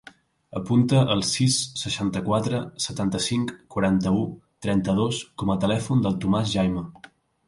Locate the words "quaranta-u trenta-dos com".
3.75-5.53